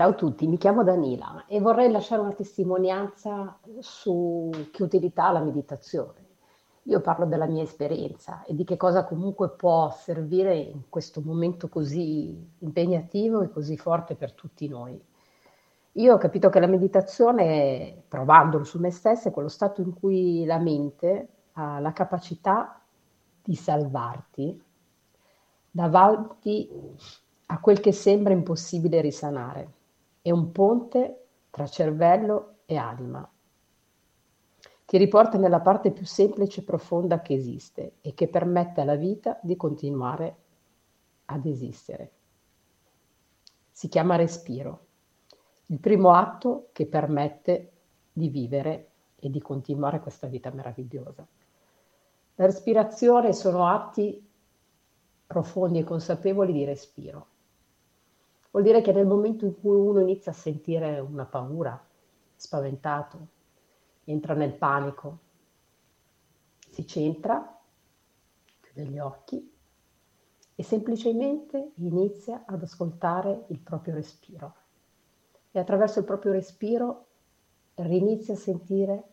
Ciao 0.00 0.12
a 0.12 0.14
tutti, 0.14 0.46
mi 0.46 0.56
chiamo 0.56 0.82
Danila 0.82 1.44
e 1.46 1.60
vorrei 1.60 1.90
lasciare 1.90 2.22
una 2.22 2.32
testimonianza 2.32 3.58
su 3.80 4.50
che 4.72 4.82
utilità 4.82 5.26
ha 5.26 5.32
la 5.32 5.42
meditazione. 5.42 6.28
Io 6.84 7.02
parlo 7.02 7.26
della 7.26 7.44
mia 7.44 7.62
esperienza 7.62 8.42
e 8.44 8.54
di 8.54 8.64
che 8.64 8.78
cosa 8.78 9.04
comunque 9.04 9.50
può 9.50 9.90
servire 9.90 10.56
in 10.56 10.88
questo 10.88 11.20
momento 11.20 11.68
così 11.68 12.34
impegnativo 12.60 13.42
e 13.42 13.50
così 13.50 13.76
forte 13.76 14.14
per 14.14 14.32
tutti 14.32 14.66
noi. 14.68 14.98
Io 15.92 16.14
ho 16.14 16.16
capito 16.16 16.48
che 16.48 16.60
la 16.60 16.66
meditazione, 16.66 18.02
provandolo 18.08 18.64
su 18.64 18.78
me 18.78 18.90
stessa, 18.90 19.28
è 19.28 19.32
quello 19.32 19.48
stato 19.48 19.82
in 19.82 19.92
cui 19.92 20.46
la 20.46 20.56
mente 20.56 21.28
ha 21.52 21.78
la 21.78 21.92
capacità 21.92 22.80
di 23.44 23.54
salvarti 23.54 24.64
davanti 25.70 26.70
a 27.48 27.60
quel 27.60 27.80
che 27.80 27.92
sembra 27.92 28.32
impossibile 28.32 29.02
risanare 29.02 29.72
è 30.22 30.30
un 30.30 30.52
ponte 30.52 31.26
tra 31.50 31.66
cervello 31.66 32.58
e 32.66 32.76
anima. 32.76 33.28
Ti 34.84 34.98
riporta 34.98 35.38
nella 35.38 35.60
parte 35.60 35.92
più 35.92 36.04
semplice 36.04 36.60
e 36.60 36.64
profonda 36.64 37.22
che 37.22 37.34
esiste 37.34 37.94
e 38.00 38.12
che 38.12 38.28
permette 38.28 38.80
alla 38.80 38.96
vita 38.96 39.38
di 39.42 39.56
continuare 39.56 40.36
ad 41.26 41.46
esistere. 41.46 42.12
Si 43.70 43.88
chiama 43.88 44.16
respiro, 44.16 44.86
il 45.66 45.78
primo 45.78 46.12
atto 46.12 46.70
che 46.72 46.86
permette 46.86 47.72
di 48.12 48.28
vivere 48.28 48.90
e 49.16 49.30
di 49.30 49.40
continuare 49.40 50.00
questa 50.00 50.26
vita 50.26 50.50
meravigliosa. 50.50 51.26
La 52.34 52.46
respirazione 52.46 53.32
sono 53.32 53.66
atti 53.66 54.28
profondi 55.26 55.78
e 55.78 55.84
consapevoli 55.84 56.52
di 56.52 56.64
respiro. 56.64 57.26
Vuol 58.50 58.64
dire 58.64 58.80
che 58.80 58.92
nel 58.92 59.06
momento 59.06 59.44
in 59.44 59.58
cui 59.60 59.76
uno 59.76 60.00
inizia 60.00 60.32
a 60.32 60.34
sentire 60.34 60.98
una 60.98 61.24
paura, 61.24 61.80
spaventato, 62.34 63.28
entra 64.04 64.34
nel 64.34 64.54
panico, 64.54 65.18
si 66.68 66.86
centra, 66.86 67.60
chiude 68.60 68.88
gli 68.88 68.98
occhi 68.98 69.58
e 70.54 70.62
semplicemente 70.62 71.72
inizia 71.76 72.44
ad 72.46 72.62
ascoltare 72.62 73.44
il 73.48 73.58
proprio 73.60 73.94
respiro. 73.94 74.54
E 75.52 75.58
attraverso 75.58 76.00
il 76.00 76.04
proprio 76.04 76.32
respiro 76.32 77.06
rinizia 77.74 78.34
a 78.34 78.36
sentire 78.36 79.04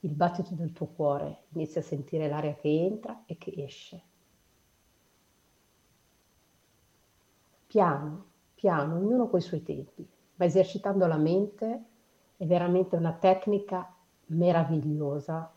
il 0.00 0.14
battito 0.14 0.54
del 0.54 0.72
tuo 0.72 0.86
cuore, 0.86 1.44
inizia 1.50 1.80
a 1.80 1.84
sentire 1.84 2.28
l'aria 2.28 2.54
che 2.54 2.68
entra 2.68 3.22
e 3.26 3.36
che 3.36 3.52
esce. 3.56 4.02
Piano, 7.66 8.29
piano, 8.60 8.96
ognuno 8.96 9.30
coi 9.30 9.40
suoi 9.40 9.62
tempi, 9.62 10.06
ma 10.34 10.44
esercitando 10.44 11.06
la 11.06 11.16
mente 11.16 11.84
è 12.36 12.44
veramente 12.44 12.94
una 12.94 13.14
tecnica 13.14 13.90
meravigliosa 14.26 15.50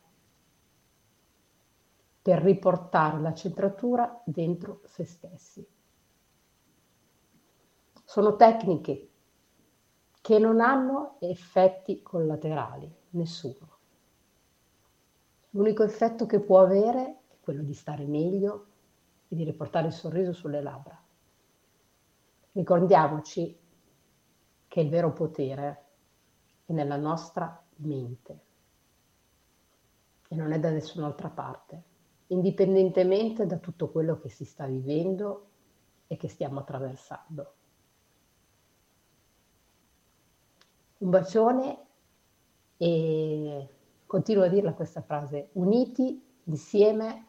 per 2.21 2.41
riportare 2.41 3.19
la 3.19 3.33
centratura 3.33 4.21
dentro 4.23 4.79
se 4.85 5.03
stessi. 5.03 5.67
Sono 8.05 8.37
tecniche 8.37 9.09
che 10.21 10.39
non 10.39 10.61
hanno 10.61 11.17
effetti 11.19 12.01
collaterali, 12.01 12.89
nessuno. 13.09 13.71
L'unico 15.49 15.83
effetto 15.83 16.25
che 16.25 16.39
può 16.39 16.61
avere 16.61 17.23
è 17.27 17.35
quello 17.41 17.63
di 17.63 17.73
stare 17.73 18.05
meglio 18.05 18.67
e 19.27 19.35
di 19.35 19.43
riportare 19.43 19.87
il 19.87 19.93
sorriso 19.93 20.31
sulle 20.31 20.61
labbra. 20.61 21.02
Ricordiamoci 22.53 23.59
che 24.67 24.79
il 24.79 24.89
vero 24.89 25.11
potere 25.11 25.85
è 26.65 26.71
nella 26.71 26.97
nostra 26.97 27.63
mente 27.77 28.39
e 30.27 30.35
non 30.35 30.51
è 30.51 30.59
da 30.59 30.69
nessun'altra 30.69 31.29
parte, 31.29 31.83
indipendentemente 32.27 33.47
da 33.47 33.57
tutto 33.57 33.89
quello 33.89 34.19
che 34.19 34.29
si 34.29 34.45
sta 34.45 34.67
vivendo 34.67 35.47
e 36.05 36.15
che 36.15 36.27
stiamo 36.27 36.59
attraversando. 36.59 37.53
Un 40.99 41.09
bacione 41.09 41.85
e 42.77 43.69
continuo 44.05 44.43
a 44.43 44.47
dirla 44.47 44.73
questa 44.73 45.01
frase, 45.01 45.49
uniti 45.53 46.23
insieme, 46.43 47.25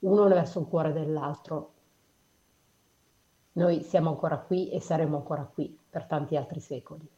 uno 0.00 0.26
verso 0.26 0.60
il 0.60 0.66
cuore 0.66 0.92
dell'altro, 0.92 1.74
noi 3.58 3.82
siamo 3.82 4.10
ancora 4.10 4.38
qui 4.38 4.70
e 4.70 4.80
saremo 4.80 5.16
ancora 5.16 5.42
qui 5.42 5.76
per 5.90 6.04
tanti 6.04 6.36
altri 6.36 6.60
secoli. 6.60 7.17